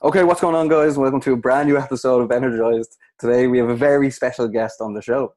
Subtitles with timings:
[0.00, 0.96] Okay, what's going on, guys?
[0.96, 2.96] Welcome to a brand new episode of Energized.
[3.18, 5.34] Today we have a very special guest on the show.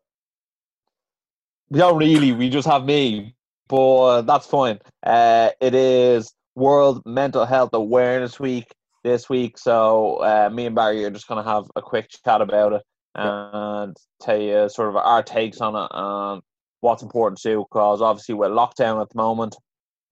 [1.71, 2.31] We don't really.
[2.31, 3.33] We just have me,
[3.67, 4.77] but that's fine.
[5.01, 8.71] Uh, it is World Mental Health Awareness Week
[9.03, 12.41] this week, so uh, me and Barry are just going to have a quick chat
[12.41, 12.83] about it
[13.15, 16.43] and tell you sort of our takes on it and
[16.81, 17.65] what's important to do.
[17.67, 19.55] Because obviously, with lockdown at the moment,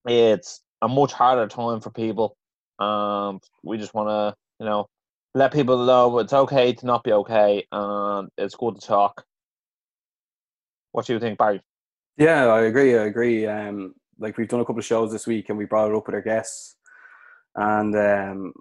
[0.07, 2.35] it's a much harder time for people.
[2.79, 4.87] Um, we just want to, you know,
[5.35, 9.23] let people know it's okay to not be okay, and it's good to talk.
[10.91, 11.61] What do you think, Barry?
[12.17, 12.97] Yeah, I agree.
[12.97, 13.45] I agree.
[13.45, 16.05] Um, like we've done a couple of shows this week, and we brought it up
[16.05, 16.75] with our guests,
[17.55, 18.53] and um,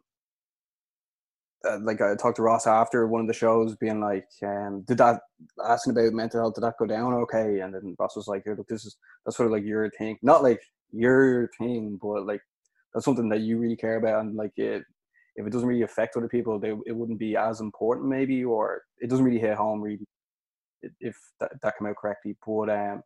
[1.68, 4.98] uh, like I talked to Ross after one of the shows, being like, um, "Did
[4.98, 5.22] that
[5.64, 6.54] asking about mental health?
[6.54, 9.46] Did that go down okay?" And then Ross was like, "Look, this is that's sort
[9.46, 10.60] of like your thing, not like
[10.92, 12.42] your thing, but like
[12.98, 14.82] that's something that you really care about, and like it,
[15.36, 18.82] if it doesn't really affect other people, they, it wouldn't be as important, maybe, or
[19.00, 20.04] it doesn't really hit home, really,
[21.00, 22.36] if that, that came out correctly.
[22.44, 23.02] But um,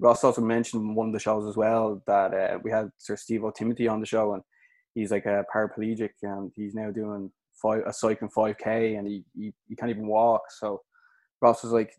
[0.00, 3.44] Ross also mentioned one of the shows as well that uh, we had Sir Steve
[3.44, 4.42] O'Timothy on the show, and
[4.94, 7.30] he's like a paraplegic, and he's now doing
[7.62, 10.42] five, a cycling 5k, and he, he, he can't even walk.
[10.58, 10.80] So
[11.40, 11.92] Ross was like,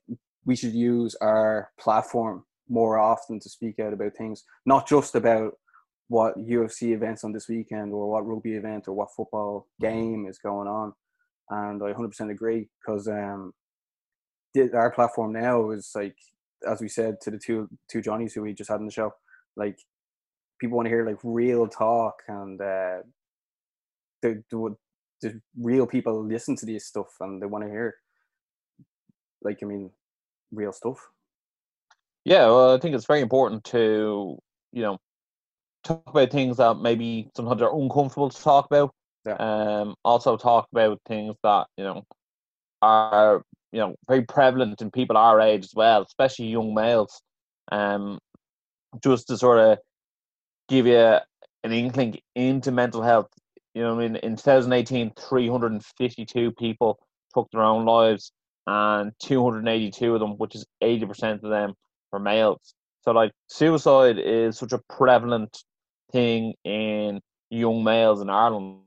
[0.43, 5.53] we should use our platform more often to speak out about things, not just about
[6.11, 10.39] what UFC events on this weekend or what rugby event or what football game is
[10.39, 10.91] going on.
[11.49, 13.53] And I 100% agree because um,
[14.73, 16.17] our platform now is like,
[16.69, 19.13] as we said to the two two Johnnies who we just had on the show,
[19.55, 19.77] like
[20.59, 22.97] people want to hear like real talk and uh,
[24.21, 24.75] the, the,
[25.21, 27.95] the real people listen to this stuff and they want to hear
[29.41, 29.91] like I mean
[30.51, 30.97] real stuff.
[32.25, 34.37] Yeah, well, I think it's very important to
[34.73, 34.99] you know
[35.83, 38.93] talk about things that maybe sometimes are uncomfortable to talk about.
[39.25, 39.35] Yeah.
[39.35, 42.03] Um, also talk about things that you know
[42.81, 47.21] are you know very prevalent in people our age as well, especially young males.
[47.71, 48.19] Um,
[49.03, 49.77] just to sort of
[50.67, 51.17] give you
[51.63, 53.27] an inkling into mental health.
[53.73, 56.99] You know, I mean, in 2018, 352 people
[57.33, 58.31] took their own lives,
[58.67, 61.73] and 282 of them, which is 80% of them,
[62.11, 62.73] were males.
[63.03, 65.63] So, like, suicide is such a prevalent
[66.11, 68.79] thing in young males in Ireland.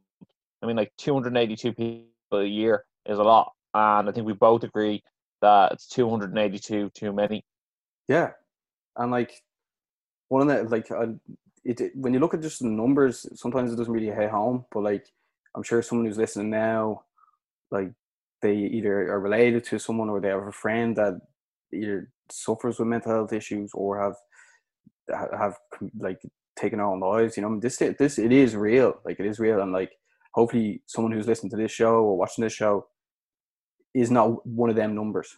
[0.62, 4.64] I mean, like 282 people a year is a lot, and I think we both
[4.64, 5.02] agree
[5.42, 7.44] that it's 282 too many.
[8.08, 8.30] Yeah,
[8.96, 9.42] and like
[10.28, 11.12] one of the like uh,
[11.64, 14.64] it, it, when you look at just the numbers, sometimes it doesn't really hit home.
[14.72, 15.06] But like,
[15.54, 17.02] I'm sure someone who's listening now,
[17.70, 17.90] like
[18.42, 21.20] they either are related to someone or they have a friend that
[21.72, 24.16] either suffers with mental health issues or have
[25.38, 25.56] have
[25.98, 26.20] like
[26.56, 27.36] taking our own lives.
[27.36, 29.00] You know, this this it is real.
[29.04, 29.92] Like it is real, and like
[30.32, 32.86] hopefully someone who's listening to this show or watching this show
[33.94, 35.36] is not one of them numbers.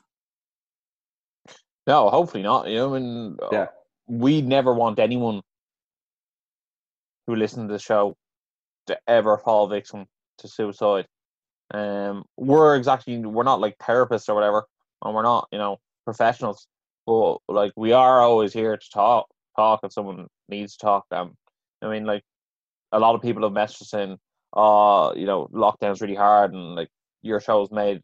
[1.86, 2.68] No, hopefully not.
[2.68, 3.66] You know, I mean, uh, yeah,
[4.06, 5.42] we never want anyone
[7.26, 8.16] who listens to the show
[8.86, 10.06] to ever fall victim
[10.38, 11.06] to suicide.
[11.72, 14.66] Um, we're exactly we're not like therapists or whatever,
[15.04, 16.66] and we're not you know professionals,
[17.06, 21.04] but like we are always here to talk talk if someone needs to talk.
[21.10, 21.34] Um,
[21.82, 22.22] I mean, like
[22.92, 24.18] a lot of people have messaged saying,
[24.52, 26.88] "Oh, you know, lockdown's really hard," and like
[27.22, 28.02] your show's made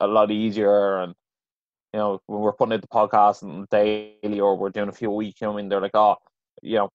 [0.00, 0.98] a lot easier.
[1.00, 1.14] And
[1.94, 5.10] you know, when we're putting out the podcast and daily, or we're doing a few
[5.10, 6.16] a week, I mean, they're like, "Oh,
[6.62, 6.90] you know,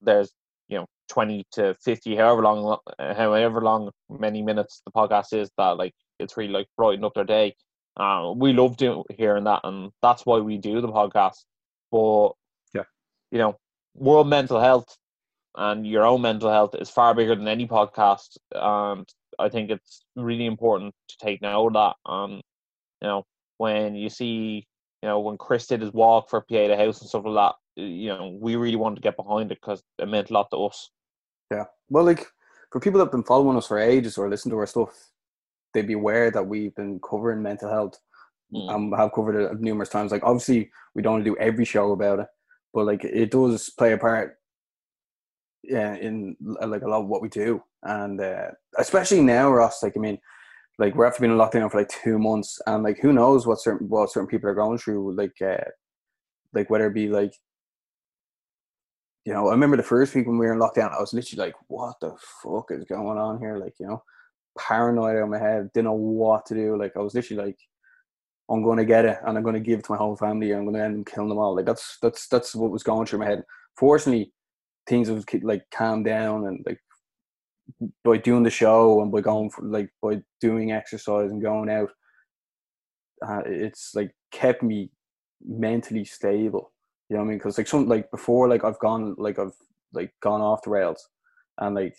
[0.00, 0.32] there's
[0.68, 5.76] you know, twenty to fifty, however long, however long, many minutes the podcast is that
[5.76, 7.54] like it's really like brightened up their day."
[7.96, 11.44] Uh, we love doing hearing that, and that's why we do the podcast.
[11.92, 12.32] But
[13.34, 13.58] you know,
[13.94, 14.96] world mental health
[15.56, 18.36] and your own mental health is far bigger than any podcast.
[18.52, 19.06] And
[19.40, 22.10] I think it's really important to take note of that.
[22.10, 22.40] Um,
[23.02, 23.24] you know,
[23.58, 24.66] when you see,
[25.02, 28.08] you know, when Chris did his walk for Pieta House and stuff like that, you
[28.08, 30.90] know, we really wanted to get behind it because it meant a lot to us.
[31.50, 31.64] Yeah.
[31.90, 32.26] Well, like
[32.70, 35.10] for people that have been following us for ages or listen to our stuff,
[35.72, 37.98] they'd be aware that we've been covering mental health
[38.52, 38.72] mm.
[38.72, 40.12] and have covered it numerous times.
[40.12, 42.26] Like, obviously, we don't want to do every show about it,
[42.74, 44.36] but like it does play a part
[45.62, 47.62] yeah in like a lot of what we do.
[47.84, 48.48] And uh,
[48.78, 50.18] especially now ross like i mean
[50.78, 53.60] like we're after being in lockdown for like two months and like who knows what
[53.60, 55.70] certain what certain people are going through like uh
[56.52, 57.32] like whether it be like
[59.24, 61.46] you know i remember the first week when we were in lockdown i was literally
[61.46, 62.12] like what the
[62.42, 63.58] fuck is going on here?
[63.58, 64.02] Like you know
[64.58, 66.78] paranoid in my head didn't know what to do.
[66.78, 67.58] Like i was literally like
[68.50, 70.50] I'm going to get it and I'm going to give it to my whole family.
[70.50, 71.56] and I'm going to end up killing them all.
[71.56, 73.42] Like that's that's that's what was going through my head.
[73.76, 74.32] Fortunately,
[74.86, 76.78] things have like calmed down and like
[78.04, 81.90] by doing the show and by going for like by doing exercise and going out,
[83.26, 84.90] uh, it's like kept me
[85.42, 86.72] mentally stable.
[87.08, 87.38] You know what I mean?
[87.38, 89.54] Because like some like before, like I've gone like I've
[89.92, 91.08] like gone off the rails,
[91.58, 91.96] and like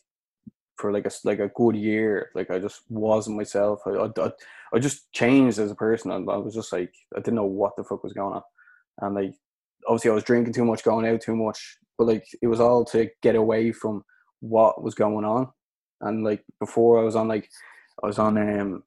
[0.77, 3.81] for like a like a good year, like I just wasn't myself.
[3.85, 4.31] I I,
[4.73, 7.75] I just changed as a person, and I was just like I didn't know what
[7.75, 8.43] the fuck was going on,
[9.01, 9.33] and like
[9.87, 12.83] obviously I was drinking too much, going out too much, but like it was all
[12.85, 14.03] to get away from
[14.41, 15.49] what was going on,
[16.01, 17.49] and like before I was on like
[18.03, 18.83] I was on um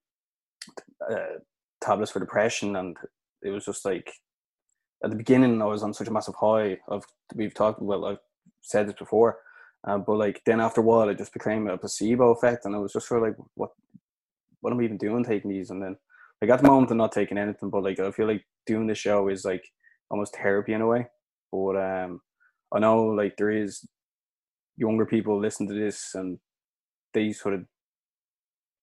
[1.10, 1.38] uh,
[1.80, 2.96] tablets for depression, and
[3.42, 4.12] it was just like
[5.04, 6.78] at the beginning I was on such a massive high.
[6.88, 7.04] Of
[7.34, 8.18] we've talked well, I've
[8.60, 9.38] said this before,
[9.84, 12.78] uh, but like then after a while, it just became a placebo effect, and I
[12.78, 13.70] was just sort of like, what,
[14.60, 15.70] what am I even doing taking these?
[15.70, 15.96] And then
[16.40, 18.94] like at the moment, I'm not taking anything, but like I feel like doing the
[18.94, 19.64] show is like
[20.10, 21.06] almost therapy in a way.
[21.52, 22.20] But um,
[22.72, 23.86] I know like there is
[24.76, 26.38] younger people listen to this and
[27.12, 27.64] they sort of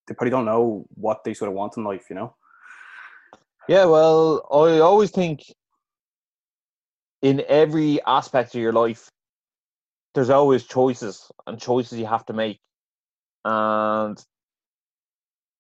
[0.08, 2.36] they probably don't know what they sort of want in life, you know.
[3.68, 5.44] Yeah, well, I always think
[7.24, 9.10] in every aspect of your life,
[10.16, 12.60] there's always choices and choices you have to make.
[13.44, 14.18] And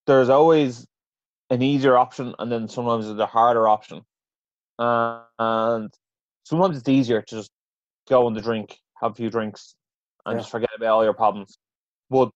[0.07, 0.87] there's always
[1.49, 4.01] an easier option and then sometimes there's a harder option.
[4.79, 5.93] Uh, and
[6.43, 7.51] sometimes it's easier to just
[8.09, 9.75] go on the drink, have a few drinks,
[10.25, 10.39] and yeah.
[10.39, 11.57] just forget about all your problems.
[12.09, 12.31] But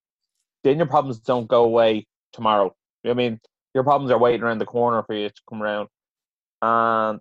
[0.63, 2.75] then your problems don't go away tomorrow.
[3.05, 3.39] I mean,
[3.73, 5.87] your problems are waiting around the corner for you to come around.
[6.61, 7.19] And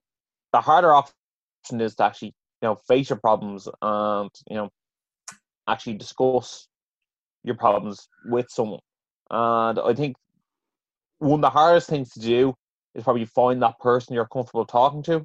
[0.53, 4.71] the harder option is to actually, you know, face your problems and, you know,
[5.69, 6.69] actually discuss
[7.44, 8.81] your problems with someone.
[9.31, 10.17] And I think
[11.19, 12.55] one of the hardest things to do
[12.94, 15.17] is probably find that person you're comfortable talking to.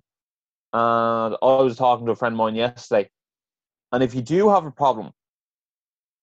[0.74, 3.10] And I was talking to a friend of mine yesterday.
[3.92, 5.12] And if you do have a problem,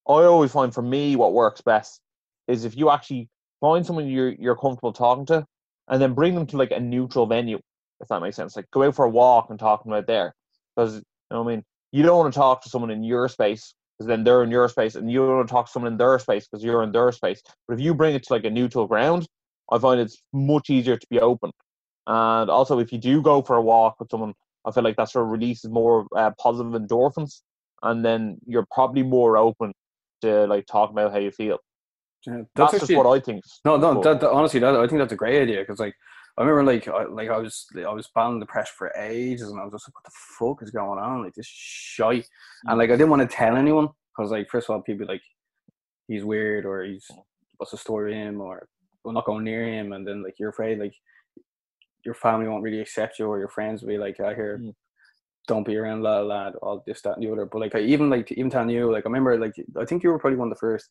[0.08, 2.00] I always find for me what works best
[2.49, 3.28] is if you actually
[3.61, 5.46] find someone you're you're comfortable talking to
[5.88, 7.61] and then bring them to like a neutral venue,
[8.00, 8.56] if that makes sense.
[8.56, 10.34] Like go out for a walk and talk about there.
[10.75, 13.28] Because you know what I mean, you don't want to talk to someone in your
[13.28, 15.93] space because then they're in your space and you don't want to talk to someone
[15.93, 17.43] in their space because you're in their space.
[17.69, 19.26] But if you bring it to like a neutral ground,
[19.70, 21.50] I find it's much easier to be open.
[22.06, 24.32] And also, if you do go for a walk with someone,
[24.64, 27.43] I feel like that sort of releases more uh, positive endorphins,
[27.82, 29.75] and then you're probably more open
[30.23, 31.58] to like talk about how you feel.
[32.26, 33.44] Yeah, that's, that's actually, just what I think.
[33.67, 35.94] No, no, that, that, honestly, that, I think that's a great idea because like
[36.40, 39.64] I remember like I, like I was I was battling depression for ages, and I
[39.64, 41.22] was just like, what the fuck is going on?
[41.22, 42.26] Like this shite,
[42.64, 45.20] and like I didn't want to tell anyone because like first of all, people like
[46.08, 47.06] he's weird or he's
[47.58, 48.66] what's the story him or
[49.04, 50.94] we're not going near him, and then like you're afraid like
[52.06, 54.58] your family won't really accept you or your friends will be like, I hear.
[54.58, 54.75] Mm.
[55.48, 57.44] Don't be around lad, lad, all this, that, and the other.
[57.44, 60.10] But like, I even like even telling you, like, I remember, like, I think you
[60.10, 60.88] were probably one of the first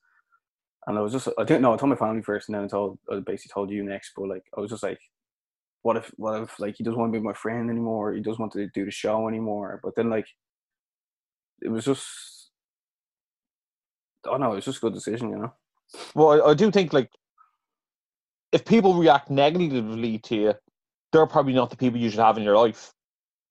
[0.88, 2.68] and I was just I didn't know I told my family first and then I
[2.68, 5.00] told I basically told you next but like I was just like
[5.82, 8.40] what if what if like he doesn't want to be my friend anymore he doesn't
[8.40, 10.28] want to do the show anymore but then like
[11.62, 12.50] it was just
[14.26, 15.54] I don't know it was just a good decision you know?
[16.16, 17.10] Well I, I do think like
[18.52, 20.54] if people react negatively to you
[21.12, 22.94] they're probably not the people you should have in your life.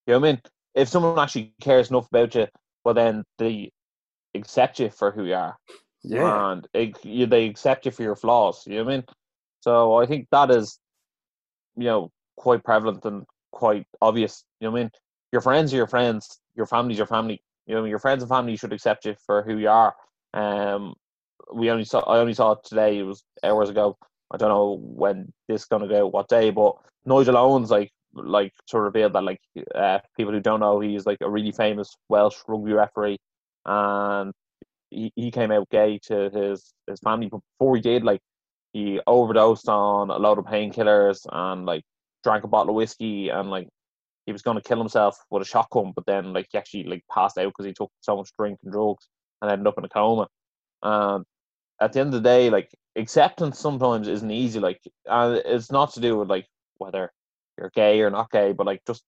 [0.07, 0.43] You know what I mean?
[0.75, 2.47] If someone actually cares enough about you
[2.85, 3.73] well then they
[4.35, 5.57] accept you for who you are.
[6.05, 6.53] Yeah.
[6.53, 9.05] And it, you, they accept you for your flaws you know what I mean?
[9.61, 10.79] So I think that is
[11.77, 14.45] you know quite prevalent and quite obvious.
[14.61, 14.91] You know what I mean?
[15.33, 16.41] Your friends are your friends.
[16.55, 17.43] Your family's your family.
[17.67, 19.95] You know, your friends and family should accept you for who you are.
[20.33, 20.95] Um,
[21.53, 22.01] we only saw.
[22.01, 22.99] I only saw it today.
[22.99, 23.99] It was hours ago.
[24.31, 28.53] I don't know when this is gonna go, what day, but Nigel Owens like like
[28.69, 29.41] to reveal that like
[29.75, 33.19] uh, people who don't know he's like a really famous Welsh rugby referee,
[33.67, 34.33] and
[34.91, 37.29] he, he came out gay to his his family.
[37.29, 38.21] But before he did, like
[38.73, 41.85] he overdosed on a load of painkillers and like
[42.25, 43.69] drank a bottle of whiskey and like
[44.27, 47.03] he was going to kill himself with a shotgun, but then like he actually like
[47.11, 49.09] passed out because he took so much drink and drugs
[49.41, 50.29] and ended up in a coma.
[50.83, 51.25] Um,
[51.81, 54.61] at the end of the day, like acceptance sometimes isn't easy.
[54.61, 56.47] Like, and it's not to do with like
[56.77, 57.11] whether
[57.57, 59.03] you're gay or not gay, but like just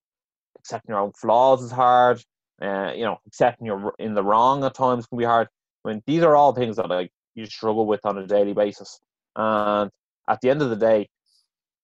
[0.59, 2.23] accepting your own flaws is hard.
[2.63, 5.49] Uh, you know, accepting you're in the wrong at times can be hard.
[5.85, 9.01] I mean, these are all things that like you struggle with on a daily basis.
[9.37, 9.91] And
[10.29, 11.09] at the end of the day,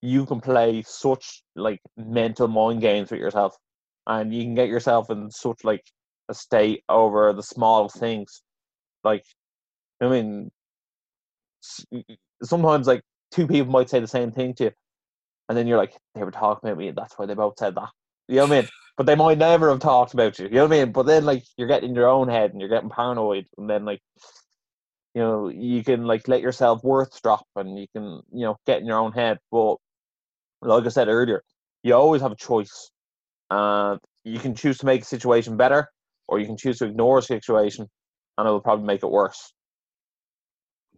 [0.03, 3.57] you can play such like mental mind games with yourself,
[4.07, 5.85] and you can get yourself in such like
[6.29, 8.43] a state over the small things.
[9.05, 9.25] Like,
[10.01, 10.51] I mean,
[12.43, 14.71] sometimes like two people might say the same thing to you,
[15.49, 17.75] and then you're like, they were talking about me, and that's why they both said
[17.77, 17.91] that.
[18.29, 18.69] You know what I mean?
[18.97, 20.47] But they might never have talked about you.
[20.47, 20.93] You know what I mean?
[20.93, 23.85] But then like you're getting in your own head and you're getting paranoid, and then
[23.85, 24.01] like
[25.17, 28.81] you know you can like let yourself worth drop and you can you know get
[28.81, 29.77] in your own head but
[30.63, 31.43] like i said earlier
[31.83, 32.91] you always have a choice
[33.51, 35.89] and you can choose to make a situation better
[36.29, 37.87] or you can choose to ignore a situation
[38.39, 39.53] and it will probably make it worse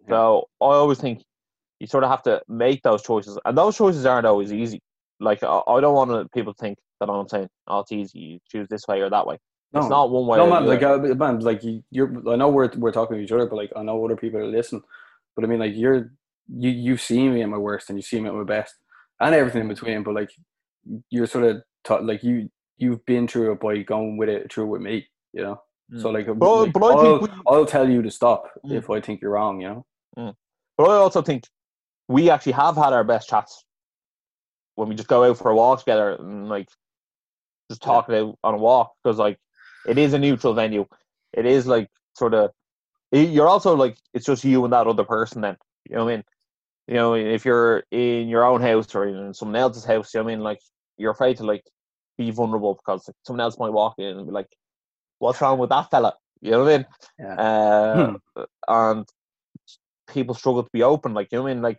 [0.03, 0.15] Yeah.
[0.15, 1.23] so i always think
[1.81, 4.81] you sort of have to make those choices and those choices aren't always easy
[5.21, 8.39] like i, I don't want people to think that i'm saying oh it's easy you
[8.51, 9.39] choose this way or that way
[9.73, 10.65] No, it's not one way no, or man.
[10.67, 12.11] Like, uh, man, like you, you're.
[12.33, 14.47] I know we're we're talking to each other, but like I know other people are
[14.47, 14.83] listening.
[15.35, 16.11] But I mean, like you're
[16.49, 18.75] you you've seen me at my worst and you see me at my best,
[19.21, 20.03] and everything in between.
[20.03, 20.31] But like
[21.11, 24.67] you're sort of taught, like you you've been through it by going with it through
[24.67, 25.07] with me.
[25.33, 25.63] You know.
[25.99, 28.73] So like, But- like, but I I'll, think we- I'll tell you to stop Mm.
[28.77, 29.61] if I think you're wrong.
[29.61, 29.85] You
[30.17, 30.35] know.
[30.77, 31.45] But I also think
[32.09, 33.65] we actually have had our best chats
[34.77, 36.69] when we just go out for a walk together and like
[37.71, 39.39] just talk it out on a walk because like
[39.89, 40.87] it is a neutral venue.
[41.33, 42.51] It is like sort of
[43.11, 45.57] you're also like it's just you and that other person then.
[45.89, 46.25] You know what I mean?
[46.89, 50.27] You know, if you're in your own house or in someone else's house, you know
[50.27, 50.41] I mean?
[50.41, 50.61] Like
[50.97, 51.63] you're afraid to like
[52.17, 54.49] be vulnerable because like, someone else might walk in and be like,
[55.19, 56.15] What's wrong with that fella?
[56.41, 56.87] You know what I mean?
[57.19, 57.35] Yeah.
[58.37, 59.09] uh, and
[60.09, 61.13] people struggle to be open.
[61.13, 61.79] Like you know what I mean, like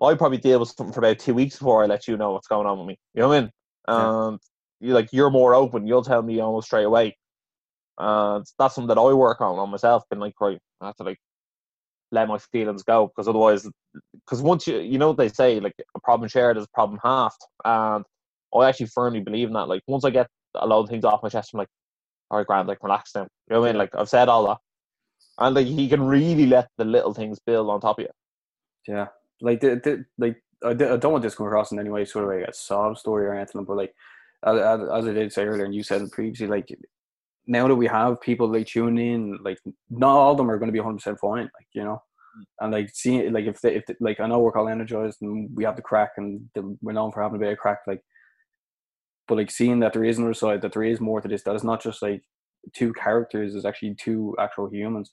[0.00, 2.48] I probably deal with something for about two weeks before I let you know what's
[2.48, 2.98] going on with me.
[3.14, 3.50] You know what I mean?
[3.88, 4.28] Yeah.
[4.28, 4.38] And
[4.80, 5.86] you like you're more open.
[5.86, 7.16] You'll tell me almost straight away.
[7.98, 10.04] And that's something that I work on on myself.
[10.10, 11.18] Been like, right, I have to like
[12.12, 13.68] let my feelings go because otherwise,
[14.24, 16.98] because once you you know what they say, like a problem shared is a problem
[17.02, 18.04] halved, and
[18.54, 19.68] I actually firmly believe in that.
[19.68, 21.68] Like once I get a lot of things off my chest, I'm like,
[22.30, 23.22] all right, grand, like relax now.
[23.22, 23.78] You know what I mean?
[23.78, 24.58] Like I've said all that,
[25.38, 28.10] and like he can really let the little things build on top of you.
[28.88, 29.06] Yeah,
[29.40, 32.24] like the, the like I, don't want this to come across in any way sort
[32.24, 33.94] of like a sob story or anything, but like
[34.44, 36.68] as I did say earlier, and you said previously, like
[37.46, 39.58] now that we have people like tuning in, like
[39.90, 42.02] not all of them are going to be one hundred percent fine, like you know,
[42.60, 45.48] and like seeing like if they, if they, like I know we're all energized and
[45.54, 48.02] we have the crack and the, we're known for having a bit of crack, like,
[49.28, 51.54] but like seeing that there is another side, that there is more to this, that
[51.54, 52.22] it's not just like
[52.74, 55.12] two characters, it's actually two actual humans,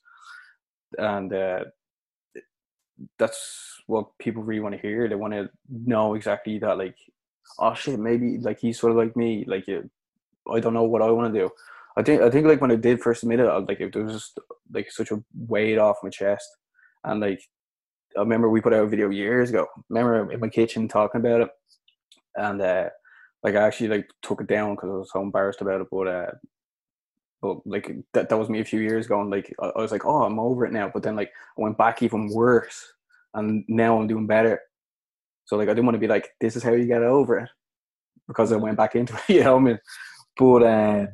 [0.98, 1.64] and uh
[3.18, 5.08] that's what people really want to hear.
[5.08, 6.96] They want to know exactly that, like,
[7.58, 9.44] oh shit, maybe like he's sort of like me.
[9.48, 9.90] Like, it,
[10.50, 11.50] I don't know what I want to do.
[11.96, 14.12] I think I think like when I did first admit it, I, like it, was
[14.12, 14.38] just
[14.72, 16.48] like such a weight off my chest,
[17.04, 17.40] and like
[18.16, 19.66] I remember we put out a video years ago.
[19.88, 21.48] remember in my kitchen talking about it,
[22.36, 22.88] and uh,
[23.42, 25.86] like I actually like took it down because I was so embarrassed about it.
[25.90, 26.30] But uh,
[27.40, 29.92] but like that that was me a few years ago, and like I, I was
[29.92, 30.90] like, oh, I'm over it now.
[30.92, 32.82] But then like I went back even worse,
[33.34, 34.60] and now I'm doing better.
[35.44, 37.48] So like I didn't want to be like, this is how you get over it,
[38.26, 39.20] because I went back into it.
[39.28, 39.78] You know what I mean?
[40.36, 41.06] But uh,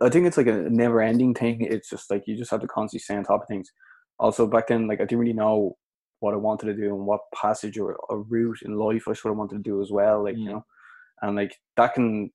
[0.00, 1.60] I think it's like a never-ending thing.
[1.62, 3.70] It's just like you just have to constantly stay on top of things.
[4.18, 5.76] Also, back then, like I didn't really know
[6.20, 9.32] what I wanted to do and what passage or a route in life I sort
[9.32, 10.22] of wanted to do as well.
[10.24, 10.52] Like you Mm.
[10.52, 10.64] know,
[11.22, 12.30] and like that can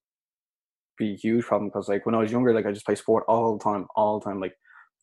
[0.97, 3.25] be a huge problem because like when I was younger, like I just play sport
[3.27, 4.55] all the time, all the time, like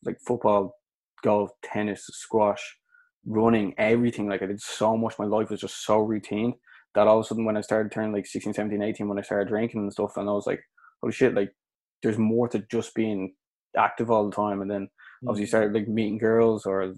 [0.05, 0.75] like football,
[1.23, 2.77] golf, tennis, squash,
[3.25, 4.29] running, everything.
[4.29, 5.19] Like I did so much.
[5.19, 6.55] My life was just so routine
[6.95, 9.23] that all of a sudden when I started turning like 16, 17, 18, when I
[9.23, 10.61] started drinking and stuff, and I was like,
[11.03, 11.53] oh shit, like
[12.03, 13.35] there's more to just being
[13.77, 14.61] active all the time.
[14.61, 14.89] And then
[15.27, 16.95] obviously started like meeting girls or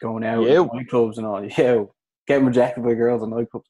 [0.00, 1.44] going out to nightclubs and all.
[1.58, 1.84] Yeah,
[2.26, 3.64] getting rejected by girls in nightclubs.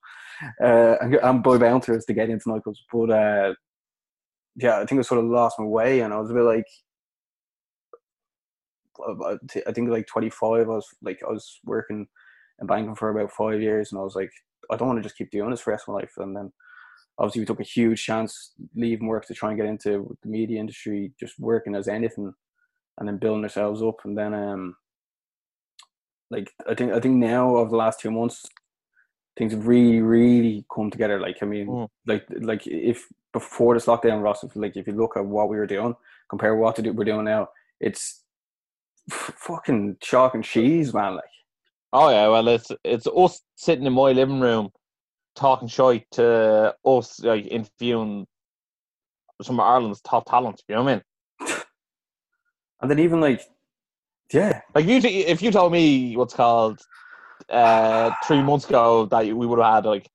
[0.63, 2.79] Uh, and, and by bouncers to get into nightclubs.
[2.93, 3.55] But uh,
[4.57, 6.65] yeah, I think I sort of lost my way, and I was a bit like,
[9.67, 10.63] I think like 25.
[10.63, 12.07] I was like, I was working
[12.61, 14.31] in banking for about five years, and I was like,
[14.71, 16.13] I don't want to just keep doing this for the rest of my life.
[16.19, 16.53] And then
[17.19, 20.59] obviously we took a huge chance leaving work to try and get into the media
[20.61, 22.33] industry, just working as anything,
[22.99, 23.97] and then building ourselves up.
[24.05, 24.77] And then um,
[26.31, 28.43] like I think I think now over the last two months,
[29.37, 31.21] things have really really come together.
[31.21, 31.89] Like I mean, Mm.
[32.07, 35.57] like like if before this lockdown, Ross, if, like if you look at what we
[35.57, 35.95] were doing,
[36.29, 37.49] compare what to do we're doing now,
[37.81, 38.23] it's
[39.11, 41.15] f- fucking chalk and cheese, man.
[41.17, 41.25] Like
[41.93, 44.71] Oh yeah, well it's it's us sitting in my living room
[45.35, 48.27] talking shite to us like interviewing
[49.43, 50.63] some of Ireland's top talent.
[50.69, 51.03] You know what
[51.41, 51.63] I mean?
[52.81, 53.43] and then even like
[54.33, 56.81] yeah, Like you, t- if you told me what's called
[57.49, 60.09] uh, three months ago that we would have had like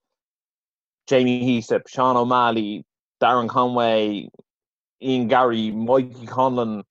[1.07, 2.83] Jamie Heaslip, Sean O'Malley,
[3.21, 4.29] Darren Conway,
[5.01, 6.83] Ian Garry, Mikey Conlan,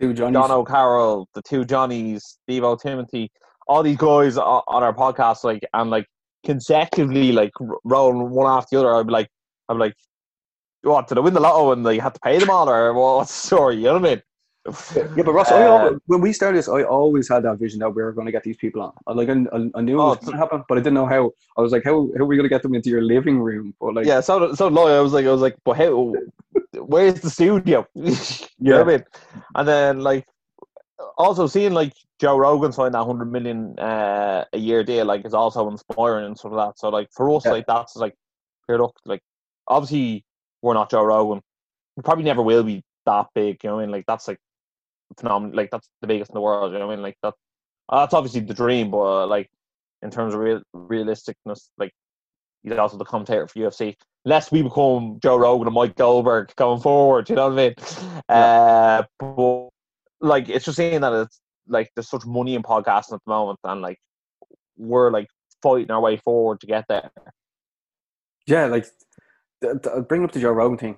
[0.00, 0.34] two Johnnies.
[0.34, 3.30] John O'Carroll, the two Johnnies, Steve O'Timothy,
[3.66, 6.06] all these guys on our podcast, like and like
[6.44, 7.52] consecutively, like
[7.84, 8.94] rolling one after the other.
[8.96, 9.30] I'd be like,
[9.68, 9.94] I'm like,
[10.82, 11.08] what?
[11.08, 13.46] Did I win the lotto and they had to pay them all, or what's the
[13.46, 13.76] story?
[13.76, 14.22] You know what I mean?
[15.16, 17.80] Yeah, but Ross, I uh, always, when we started this, I always had that vision
[17.80, 18.92] that we were going to get these people on.
[19.06, 19.32] I, like, I,
[19.74, 21.32] I knew it Oh, was going to happen, but I didn't know how.
[21.56, 23.74] I was like, how, how are we going to get them into your living room?
[23.80, 24.86] But like, yeah, so so low.
[24.86, 26.14] I was like, I was like, but how?
[26.74, 27.86] Where's the studio?
[27.94, 28.12] you
[28.58, 29.04] know what I mean?
[29.54, 30.26] And then like,
[31.16, 35.34] also seeing like Joe Rogan sign that hundred million uh, a year deal, like, is
[35.34, 36.78] also inspiring and stuff like that.
[36.78, 37.52] So like for us, Yeah.
[37.52, 38.14] like that's like,
[38.66, 39.22] here look, like
[39.66, 40.24] obviously
[40.62, 41.42] we're not Joe Rogan.
[41.96, 43.62] We probably never will be that big.
[43.62, 43.92] You know what I mean?
[43.92, 44.38] Like that's like
[45.18, 45.56] phenomenal.
[45.56, 46.72] Like that's the biggest in the world.
[46.72, 47.02] You know what I mean?
[47.02, 47.34] Like that.
[47.90, 49.48] That's obviously the dream, but uh, like
[50.02, 51.92] in terms of real realisticness, like
[52.62, 53.94] he's also the commentator for UFC.
[54.24, 57.74] Lest we become Joe Rogan and Mike Goldberg going forward, you know what I mean?
[58.28, 59.68] Uh, but
[60.20, 63.58] like it's just saying that it's like there's such money in podcasting at the moment,
[63.64, 63.98] and like
[64.76, 65.28] we're like
[65.62, 67.10] fighting our way forward to get there.
[68.46, 68.86] yeah, like
[69.60, 70.96] th- th- bring up the Joe Rogan thing.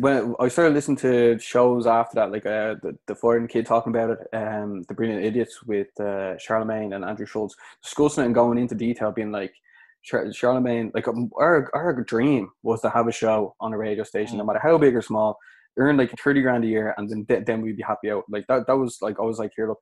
[0.00, 3.94] When I started listening to shows after that, like uh, the the foreign kid talking
[3.94, 8.34] about it, um, the Brilliant Idiots with uh, Charlemagne and Andrew Schulz discussing it and
[8.34, 9.54] going into detail, being like,
[10.02, 14.02] Char- Charlemagne, like um, our our dream was to have a show on a radio
[14.02, 15.38] station, no matter how big or small,
[15.78, 18.24] earn like thirty grand a year, and then th- then we'd be happy out.
[18.28, 19.80] Like that that was like I was like here look,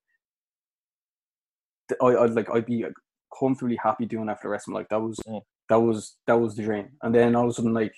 [2.01, 2.85] I I'd like I'd be
[3.39, 4.89] comfortably happy doing that for the rest of my life.
[4.91, 5.43] That was Mm.
[5.69, 6.91] that was that was the dream.
[7.03, 7.95] And then all of a sudden, like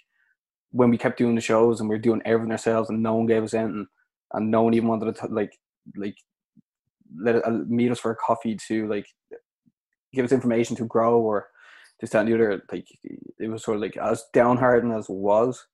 [0.70, 3.26] when we kept doing the shows and we are doing everything ourselves, and no one
[3.26, 3.86] gave us anything,
[4.32, 5.52] and no one even wanted to like
[5.96, 6.16] like
[7.20, 9.06] let uh, meet us for a coffee to like
[10.12, 11.48] give us information to grow or
[12.00, 12.62] this that and the other.
[12.72, 12.86] Like
[13.38, 15.64] it was sort of like as downhearted as it was.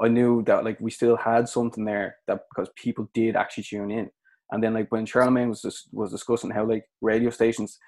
[0.00, 3.90] I knew that like we still had something there that because people did actually tune
[3.90, 4.10] in.
[4.50, 7.78] And then like when Charlemagne was just, was discussing how like radio stations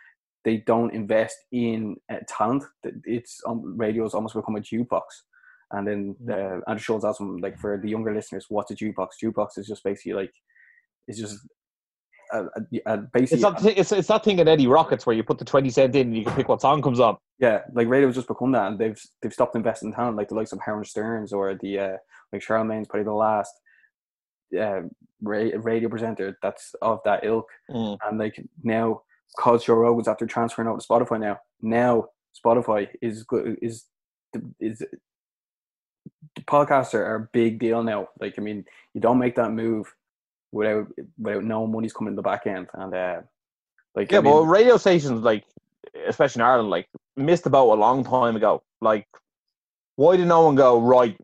[0.45, 2.65] they don't invest in uh, talent.
[3.05, 5.03] It's um, radio's almost become a jukebox.
[5.73, 9.09] And then uh, Andrew Schulz asked him like for the younger listeners, what's a jukebox?
[9.23, 10.33] Jukebox is just basically like
[11.07, 11.39] it's just
[12.33, 13.65] a, a, a basically It's not.
[13.65, 16.17] It's it's that thing in Eddie Rockets where you put the twenty cent in and
[16.17, 17.17] you can pick what song comes on.
[17.39, 20.35] Yeah, like radio's just become that, and they've they've stopped investing in talent, like the
[20.35, 21.97] likes of Howard Sterns or the uh,
[22.33, 23.53] like Charlemagne's probably the last
[24.59, 24.83] uh,
[25.23, 27.99] ra- radio presenter that's of that ilk, Mm.
[28.09, 29.03] and like now,
[29.39, 32.07] cause Joe Rogan's after transferring over to Spotify now, now
[32.45, 33.87] Spotify is good is
[34.61, 34.85] is
[36.37, 38.09] the podcasts are, are a big deal now.
[38.21, 39.93] Like I mean, you don't make that move
[40.53, 43.21] without without no money's coming in the back end, and uh,
[43.95, 45.45] like Yeah, I mean, but radio stations like,
[46.07, 46.87] especially in Ireland, like
[47.17, 48.63] missed the boat a long time ago.
[48.81, 49.07] Like,
[49.97, 51.17] why did no one go right?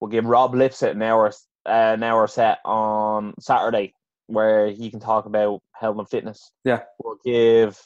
[0.00, 1.28] We'll give Rob Lipsett an hour,
[1.66, 3.94] uh, an hour set on Saturday
[4.26, 6.50] where he can talk about health and fitness.
[6.64, 6.82] Yeah.
[7.02, 7.80] We'll give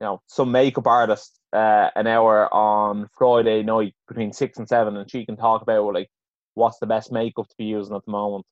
[0.00, 4.96] you know some makeup artist uh, an hour on Friday night between six and seven,
[4.96, 6.08] and she can talk about like
[6.54, 8.44] what's the best makeup to be using at the moment.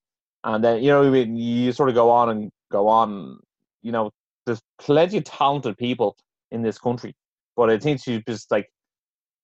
[0.45, 3.41] And then you know what I mean, you sort of go on and go on.
[3.83, 4.11] You know,
[4.47, 6.17] there's plenty of talented people
[6.51, 7.15] in this country,
[7.57, 8.71] but I think you just like,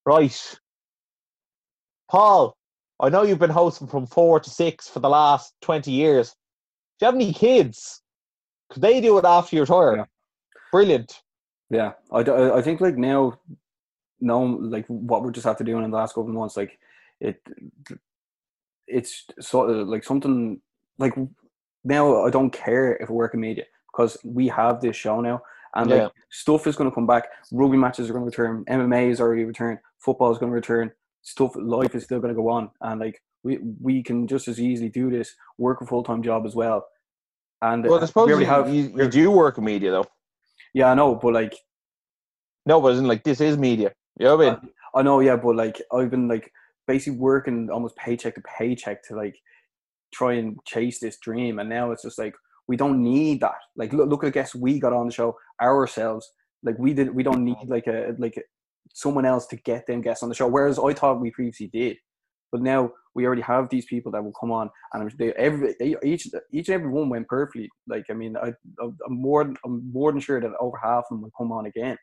[0.05, 0.59] right,
[2.09, 2.55] Paul.
[2.99, 6.29] I know you've been hosting from four to six for the last twenty years.
[6.99, 8.03] Do you have any kids?
[8.69, 9.97] Could they do it after you retire?
[9.97, 10.05] Yeah.
[10.71, 11.19] Brilliant.
[11.71, 13.39] Yeah, I, I think like now,
[14.19, 16.77] no, like what we're just after doing in the last couple of months, like
[17.19, 17.41] it,
[18.87, 20.61] it's sort of like something
[21.01, 21.13] like
[21.83, 25.41] now I don't care if we work in media because we have this show now,
[25.75, 26.03] and Yeah.
[26.03, 27.25] like stuff is going to come back.
[27.51, 28.63] Rugby matches are going to return.
[28.69, 29.79] MMA is already returned.
[29.99, 30.91] Football is going to return.
[31.23, 34.59] Stuff, life is still going to go on, and like we we can just as
[34.59, 36.85] easily do this, work a full time job as well.
[37.61, 38.73] And Well, I suppose we you, have.
[38.73, 40.05] you, you do work in media though.
[40.73, 41.55] yeah, I know, but like
[42.65, 43.93] No, but isn't like this is media.
[44.19, 44.69] You know what I mean?
[44.95, 46.51] I know, yeah, but like I've been like
[46.87, 49.35] basically working almost paycheck to paycheck to like
[50.13, 52.35] try and chase this dream, and now it's just like
[52.67, 53.59] we don't need that.
[53.75, 56.31] Like look, look at the guests we got on the show ourselves.
[56.63, 58.41] Like we did, we don't need like a like
[58.93, 60.47] someone else to get them guests on the show.
[60.47, 61.97] Whereas I thought we previously did,
[62.51, 66.27] but now we already have these people that will come on, and they every each
[66.51, 67.69] each and every one went perfectly.
[67.87, 71.21] Like I mean, I I'm more I'm more than sure that over half of them
[71.21, 71.97] will come on again.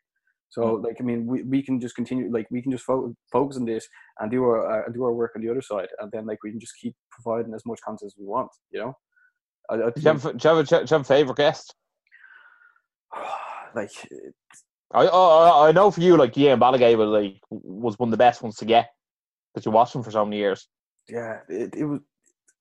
[0.49, 3.57] So like I mean, we, we can just continue like we can just fo- focus
[3.57, 3.87] on this
[4.19, 6.49] and do our uh, do our work on the other side, and then like we
[6.51, 8.49] can just keep providing as much content as we want.
[8.71, 8.93] You know,
[9.69, 11.75] I, I Do you have, do you have, a, do you have a favorite guest?
[13.75, 13.91] like
[14.91, 18.41] I, I I know for you, like Ian Ballagable, like was one of the best
[18.41, 18.89] ones to get
[19.53, 20.67] that you watched him for so many years.
[21.07, 21.99] yeah, it, it was.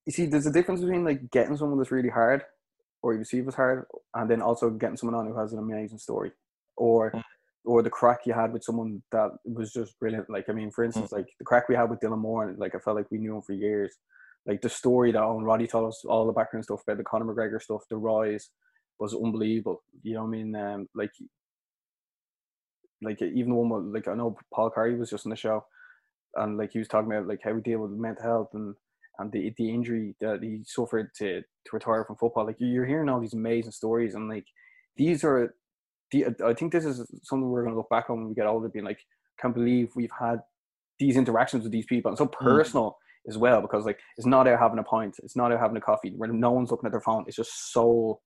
[0.04, 2.42] You see, there's a difference between like getting someone that's really hard,
[3.02, 5.98] or you perceive as hard, and then also getting someone on who has an amazing
[5.98, 6.32] story,
[6.76, 7.22] or Mm.
[7.68, 10.30] Or the crack you had with someone that was just brilliant.
[10.30, 12.74] Like I mean, for instance, like the crack we had with Dylan Moore, and like
[12.74, 13.94] I felt like we knew him for years,
[14.46, 17.26] like the story that Owen Roddy told us, all the background stuff about the Conor
[17.26, 18.48] McGregor stuff, the rise
[18.98, 19.82] was unbelievable.
[20.02, 20.56] You know what I mean?
[20.56, 21.10] Um, like,
[23.02, 25.66] like even the one with, like I know Paul Carey was just on the show,
[26.36, 28.74] and like he was talking about like how we deal with mental health and
[29.18, 32.46] and the the injury that he suffered to to retire from football.
[32.46, 34.46] Like you're hearing all these amazing stories, and like
[34.96, 35.54] these are
[36.10, 38.46] the I think this is something we're going to look back on when we get
[38.46, 39.00] older, being like,
[39.40, 40.40] can't believe we've had
[40.98, 42.32] these interactions with these people, and so mm.
[42.32, 43.30] personal mm.
[43.30, 45.80] as well because like it's not out having a pint, it's not out having a
[45.80, 47.24] coffee, where no one's looking at their phone.
[47.26, 48.20] It's just so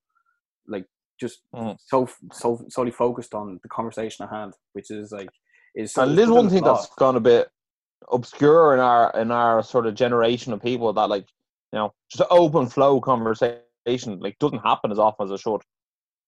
[0.67, 0.87] like
[1.21, 1.77] just mm.
[1.87, 5.31] so so solely focused on the conversation at hand, which is like
[5.75, 5.97] is.
[5.97, 7.49] And there's one thing that's gone a bit
[8.11, 11.27] obscure in our in our sort of generation of people that like
[11.73, 13.63] you know just open flow conversation
[14.21, 15.61] like doesn't happen as often as it should.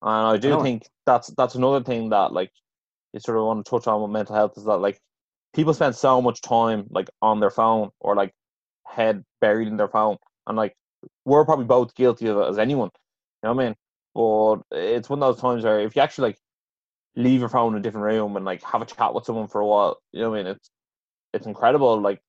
[0.05, 2.53] And I do I think that's that's another thing that like
[3.15, 5.01] you sort of want to touch on with mental health is that like
[5.55, 8.33] people spend so much time like on their phone or like
[8.87, 10.75] head buried in their phone and like
[11.25, 12.91] we're probably both guilty of it as anyone.
[13.43, 13.75] You know what I mean?
[14.15, 16.39] But it's one of those times where if you actually like
[17.17, 19.61] leave your phone in a different room and like have a chat with someone for
[19.61, 20.53] a while, you know what I mean?
[20.53, 20.71] It's
[21.33, 22.21] it's incredible, like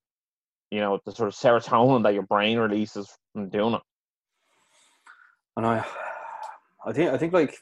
[0.72, 3.82] you know, the sort of serotonin that your brain releases from doing it.
[5.58, 5.86] And I,
[6.86, 7.56] I think I think like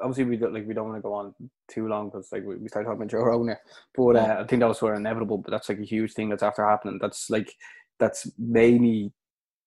[0.00, 1.34] obviously we don't like we don't want to go on
[1.68, 3.60] too long because like we, we started talking about Joe Rogan here,
[3.94, 5.38] but uh, I think that was sort of inevitable.
[5.38, 6.98] But that's like a huge thing that's after happening.
[7.00, 7.52] That's like
[7.98, 9.12] that's made me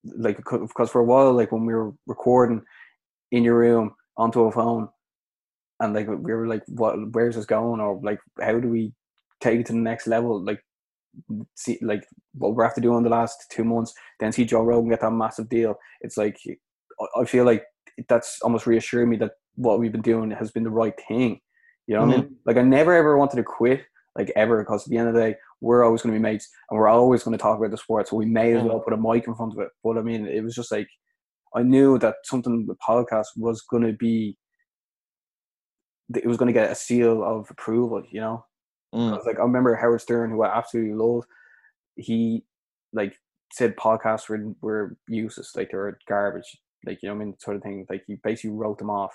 [0.04, 2.62] like because for a while like when we were recording
[3.32, 4.90] in your room onto a phone
[5.80, 8.92] and like we were like what where's this going or like how do we
[9.42, 10.60] take it to the next level like
[11.56, 14.90] see like what we're after doing in the last two months then see joe rogan
[14.90, 16.38] get that massive deal it's like
[17.18, 17.64] i feel like
[18.08, 21.40] that's almost reassuring me that what we've been doing has been the right thing
[21.88, 22.14] you know what mm-hmm.
[22.14, 22.36] i mean mm-hmm.
[22.46, 23.84] like i never ever wanted to quit
[24.18, 26.50] like ever because at the end of the day we're always going to be mates
[26.70, 28.70] and we're always going to talk about the sport so we may as mm-hmm.
[28.70, 30.88] well put a mic in front of it but i mean it was just like
[31.56, 34.38] I knew that something the podcast was going to be,
[36.16, 38.46] it was going to get a seal of approval, you know?
[38.94, 39.24] Mm.
[39.26, 41.24] Like, I remember Howard Stern, who I absolutely love,
[41.96, 42.44] he,
[42.92, 43.16] like,
[43.52, 47.36] said podcasts were, were useless, like, they were garbage, like, you know I mean?
[47.40, 47.86] Sort of thing.
[47.90, 49.14] Like, he basically wrote them off.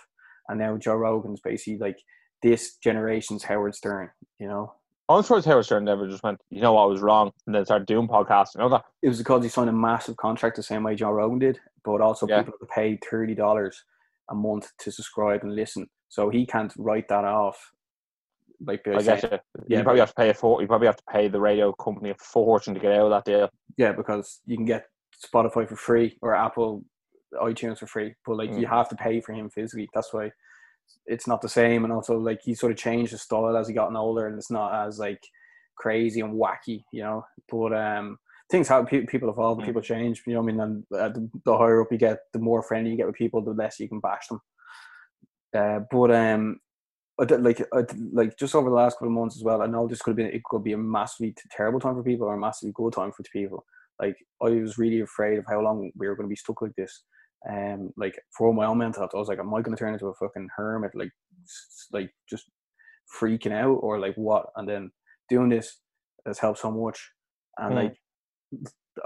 [0.49, 1.99] And now Joe Rogan's basically like
[2.43, 4.73] this generation's Howard Stern, you know?
[5.11, 7.65] I'm surprised Howard Stern never just went, you know what, I was wrong, and then
[7.65, 8.55] started doing podcasts.
[8.55, 8.85] You know that?
[9.03, 12.03] It was because he signed a massive contract the same way Joe Rogan did, but
[12.03, 12.41] also yeah.
[12.43, 13.83] people have to pay thirty dollars
[14.31, 15.87] a month to subscribe and listen.
[16.11, 17.73] So he can't write that off.
[18.61, 19.39] Like I guess uh, you.
[19.69, 21.73] Yeah, you probably have to pay a for, you probably have to pay the radio
[21.73, 23.49] company a fortune to get out of that deal.
[23.79, 24.89] Yeah, because you can get
[25.25, 26.85] Spotify for free or Apple
[27.35, 28.61] iTunes for free, but like mm.
[28.61, 29.89] you have to pay for him physically.
[29.95, 30.31] That's why
[31.07, 31.85] it's not the same.
[31.85, 34.51] And also like he sort of changed his style as he gotten older, and it's
[34.51, 35.23] not as like
[35.77, 37.25] crazy and wacky, you know.
[37.51, 38.19] But um,
[38.51, 39.07] things happen.
[39.07, 39.59] People evolve.
[39.59, 39.67] Mm.
[39.67, 40.23] People change.
[40.27, 40.61] You know what I mean?
[40.61, 43.43] And uh, the, the, higher up you get, the more friendly you get with people,
[43.43, 44.41] the less you can bash them.
[45.57, 46.61] Uh, but um,
[47.19, 47.67] like
[48.13, 49.63] like just over the last couple of months as well.
[49.63, 52.27] I know this could have been it could be a massively terrible time for people
[52.27, 53.65] or a massively good time for people.
[54.01, 56.75] Like I was really afraid of how long we were going to be stuck like
[56.77, 57.03] this
[57.49, 59.93] um like for my own mental health i was like am i going to turn
[59.93, 61.11] into a fucking hermit like
[61.93, 62.51] like just
[63.09, 64.47] freaking out or like what?
[64.57, 64.91] And then
[65.29, 65.79] doing this
[66.27, 67.11] has helped so much.
[67.59, 67.77] And mm.
[67.77, 67.97] like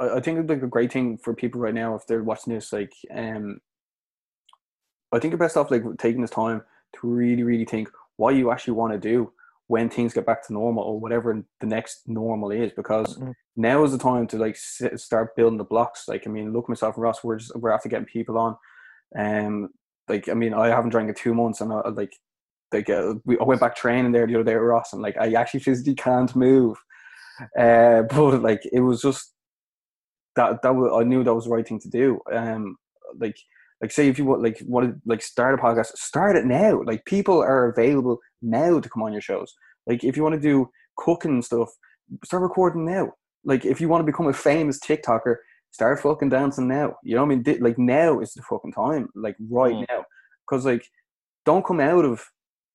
[0.00, 2.54] I, I think it's like a great thing for people right now if they're watching
[2.54, 3.58] this like um
[5.12, 6.62] i think you're best off like taking this time
[6.94, 9.32] to really really think what you actually want to do
[9.72, 13.30] when things get back to normal or whatever the next normal is because mm-hmm.
[13.56, 16.08] now is the time to like sit, start building the blocks.
[16.08, 18.54] Like i mean look myself and ross we're just we're after getting people on.
[19.18, 19.70] Um
[20.10, 22.12] like i mean i haven't drank in two months and I, like
[22.70, 25.16] like uh, we, i went back training there the other day with ross and like
[25.16, 26.76] i actually physically can't move.
[27.58, 29.32] Uh but like it was just
[30.36, 32.20] that that was, i knew that was the right thing to do.
[32.30, 32.76] Um
[33.18, 33.38] like
[33.82, 36.80] like say if you want like want to like start a podcast start it now.
[36.84, 39.52] Like people are available now to come on your shows.
[39.88, 41.68] Like if you want to do cooking stuff
[42.24, 43.12] start recording now.
[43.44, 45.36] Like if you want to become a famous tiktoker
[45.72, 46.94] start fucking dancing now.
[47.02, 47.58] You know what i mean?
[47.60, 49.08] Like now is the fucking time.
[49.16, 49.84] Like right mm.
[49.88, 50.04] now.
[50.46, 50.86] Because like
[51.44, 52.24] don't come out of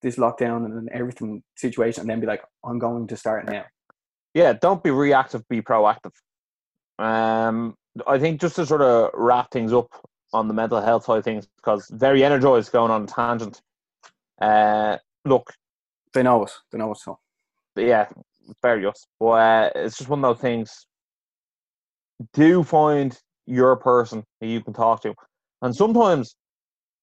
[0.01, 3.63] this lockdown and everything situation and then be like i'm going to start now.
[4.33, 6.11] Yeah don't be reactive be proactive.
[6.99, 9.89] Um i think just to sort of wrap things up
[10.33, 13.61] on the mental health side of things because very energized going on a tangent.
[14.41, 15.53] Uh, look,
[16.13, 16.61] they know us.
[16.71, 17.19] They know us so.
[17.75, 18.07] Yeah,
[18.61, 19.07] very just.
[19.19, 20.85] But uh, it's just one of those things.
[22.33, 25.13] Do find your person who you can talk to,
[25.61, 26.35] and sometimes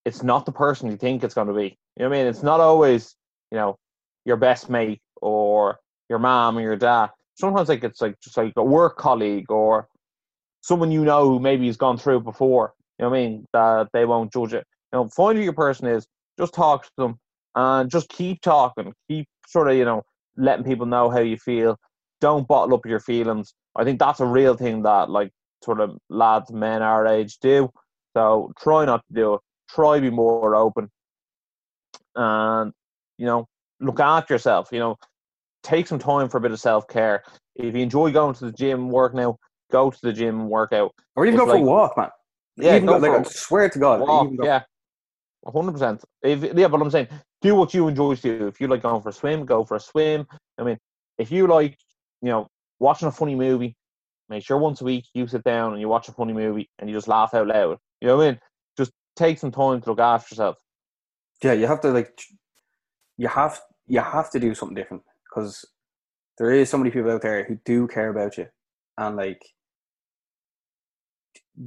[0.04, 1.76] it's not the person you think it's going to be.
[1.96, 2.26] You know what I mean?
[2.26, 3.14] It's not always
[3.50, 3.76] you know
[4.24, 7.10] your best mate or your mom or your dad.
[7.36, 9.88] Sometimes like it's like just like a work colleague or
[10.60, 12.74] someone you know who maybe has gone through it before.
[12.98, 13.46] You know what I mean?
[13.52, 14.66] That they won't judge it.
[14.92, 16.06] You know, find who your person is.
[16.38, 17.18] Just talk to them
[17.54, 18.92] and just keep talking.
[19.08, 20.02] Keep sort of you know
[20.36, 21.76] letting people know how you feel.
[22.20, 23.54] Don't bottle up your feelings.
[23.76, 25.30] I think that's a real thing that like
[25.62, 27.70] sort of lads, men our age do.
[28.16, 29.40] So try not to do it.
[29.68, 30.88] Try be more open,
[32.14, 32.72] and
[33.18, 33.46] you know
[33.80, 34.68] look after yourself.
[34.72, 34.96] You know,
[35.62, 37.24] take some time for a bit of self care.
[37.56, 39.38] If you enjoy going to the gym, work now,
[39.70, 40.92] go to the gym and work out.
[41.16, 42.10] Or even It's go for a walk, man.
[42.56, 44.62] Yeah, even go go, like I swear to God, walk, go- yeah,
[45.46, 46.04] hundred percent.
[46.22, 47.08] If yeah, but I'm saying
[47.42, 48.46] do what you enjoy to do.
[48.46, 50.26] If you like going for a swim, go for a swim.
[50.58, 50.78] I mean,
[51.18, 51.76] if you like,
[52.22, 53.76] you know, watching a funny movie,
[54.28, 56.88] make sure once a week you sit down and you watch a funny movie and
[56.88, 57.78] you just laugh out loud.
[58.00, 58.40] You know what I mean?
[58.78, 60.56] Just take some time to look after yourself.
[61.42, 62.18] yeah, you have to like,
[63.18, 65.64] you have you have to do something different because
[66.38, 68.46] there is so many people out there who do care about you,
[68.96, 69.42] and like,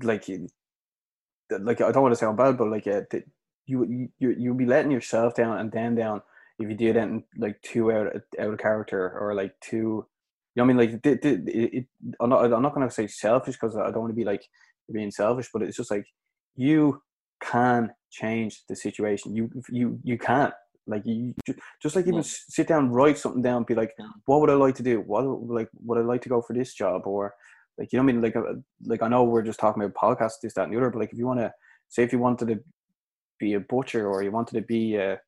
[0.04, 0.48] like, you-
[1.50, 3.20] like I don't want to sound bad, but like, uh, yeah,
[3.66, 6.22] you you you you'll be letting yourself down and then down
[6.60, 10.06] if you do that like too out of- out of character or like too.
[10.56, 10.92] You know what I mean?
[10.92, 11.86] Like, th- it, it,
[12.20, 12.52] I'm not.
[12.52, 14.44] I'm not going to say selfish because I don't want to be like
[14.92, 16.08] being selfish, but it's just like
[16.56, 17.02] you
[17.42, 19.36] can change the situation.
[19.36, 20.54] You you you can't
[20.88, 21.36] like you
[21.80, 22.24] just like even Yeah.
[22.26, 23.94] sit down, write something down, be like,
[24.26, 25.02] what would I like to do?
[25.02, 27.36] What like would I like to go for this job or
[27.78, 28.22] like you know what I mean?
[28.22, 28.54] Like uh,
[28.86, 31.14] like I know we're just talking about podcasts, this that and the other, but like
[31.14, 31.54] if you want to
[31.90, 32.60] say if you wanted to
[33.40, 35.20] be a butcher or you wanted to be a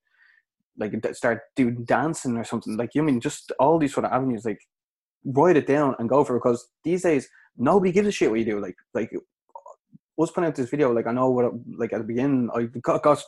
[0.77, 4.05] like start doing dancing or something like you know I mean just all these sort
[4.05, 4.59] of avenues like
[5.25, 8.39] write it down and go for it because these days nobody gives a shit what
[8.39, 9.11] you do like like
[10.17, 13.03] us putting out this video like I know what like at the beginning I got,
[13.03, 13.23] got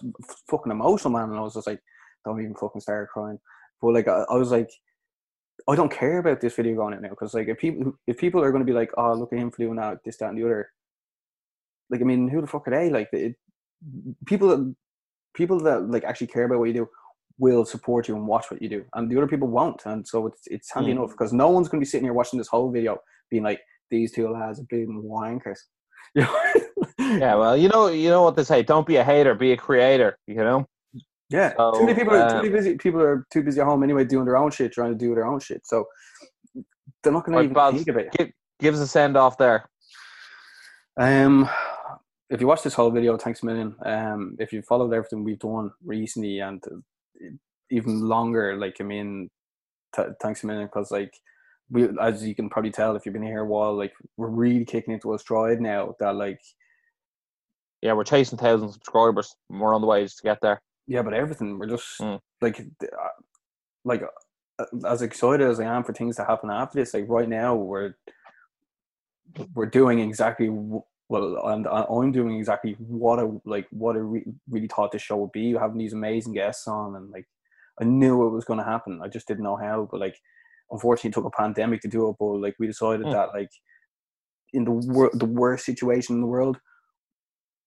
[0.50, 1.82] fucking emotional man and I was just like
[2.26, 3.40] don't even fucking start crying
[3.82, 4.70] but like I, I was like
[5.70, 8.42] I don't care about this video going out now because like if people if people
[8.44, 10.38] are going to be like oh look at him for doing that this that and
[10.38, 10.70] the other
[11.90, 13.36] like I mean who the fuck are they like it,
[14.26, 14.76] people that
[15.34, 16.90] people that like actually care about what you do
[17.38, 19.82] will support you and watch what you do, and the other people won't.
[19.86, 20.98] And so it's it's handy Mm.
[20.98, 23.62] enough because no one's going to be sitting here watching this whole video being like,
[23.90, 25.60] "These two lads are big wankers."
[26.14, 26.54] You know?
[27.00, 29.58] Yeah, well, you know, you know what they say: don't be a hater, be a
[29.58, 30.18] creator.
[30.28, 30.68] You know.
[31.32, 31.54] Yeah.
[31.56, 32.78] So, too many people are too um, many busy.
[32.78, 35.26] People are too busy at home anyway, doing their own shit, trying to do their
[35.26, 35.66] own shit.
[35.66, 35.88] So
[37.02, 38.12] they're not going to even Baz, think about it.
[38.18, 39.70] Give, give us a send off there.
[40.98, 41.50] Um,
[42.30, 43.76] if you watch this whole video, thanks a million.
[43.86, 47.30] Um, if you followed everything we've done recently and uh,
[47.70, 49.30] even longer, like I mean,
[49.96, 51.14] t- thanks a million because like
[51.70, 54.66] we, as you can probably tell if you've been here a while, like we're really
[54.66, 55.96] kicking into a stride now.
[56.00, 56.42] That like
[57.82, 59.36] Yeah, we're chasing thousand subscribers.
[59.50, 60.62] and We're on the way to get there.
[60.94, 62.20] Yeah, but everything we're just Mm.
[62.42, 63.16] like uh,
[63.92, 66.94] like uh, as excited as I am for things to happen after this.
[66.94, 67.94] Like right now, we're
[69.56, 71.38] we're doing exactly well.
[71.52, 75.32] I'm I'm doing exactly what I like what I re- really thought this show would
[75.32, 75.54] be.
[75.54, 77.28] Having these amazing guests on, and like
[77.80, 79.00] I knew it was going to happen.
[79.02, 79.88] I just didn't know how.
[79.90, 80.18] But like,
[80.72, 82.16] unfortunately, it took a pandemic to do it.
[82.20, 83.14] But like, we decided Mm.
[83.14, 83.52] that like
[84.54, 86.58] in the wor- the worst situation in the world,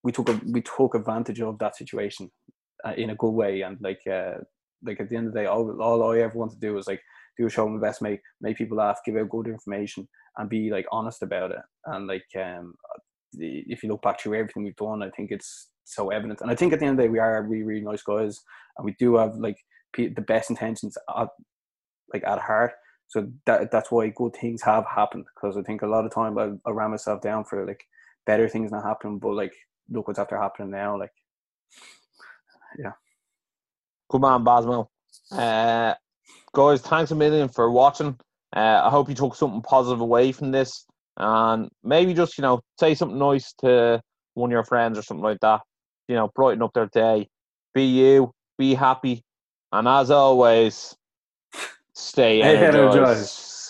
[0.02, 2.43] we took a we took advantage of that situation uh,
[2.92, 3.62] in a good way.
[3.62, 4.34] And like uh,
[4.82, 6.86] like at the end of the day, all all I ever want to do is
[6.86, 7.02] like
[7.38, 10.70] do a show my best, make make people laugh, give out good information, and be
[10.70, 11.62] like honest about it.
[11.86, 12.74] And like um,
[13.32, 16.40] the, if you look back through everything we've done, I think it's so evident.
[16.40, 18.40] And I think at the end of the day, we are really really nice guys,
[18.78, 19.58] and we do have like
[19.94, 21.28] pe- the best intentions at
[22.12, 22.72] like at heart.
[23.08, 25.24] So that that's why good things have happened.
[25.34, 27.84] Because I think a lot of time I, I ran myself down for like
[28.26, 29.52] better things not happening, but like
[29.90, 30.98] look what's after happening now.
[30.98, 31.12] Like
[34.10, 34.86] Good man, Basmo.
[35.32, 35.94] Uh,
[36.52, 38.18] guys, thanks a million for watching.
[38.54, 40.84] Uh, I hope you took something positive away from this,
[41.16, 44.00] and maybe just you know say something nice to
[44.34, 45.62] one of your friends or something like that.
[46.08, 47.28] You know, brighten up their day.
[47.74, 48.32] Be you.
[48.58, 49.24] Be happy,
[49.72, 50.94] and as always,
[51.94, 52.96] stay Stay energized.
[52.96, 53.63] energized.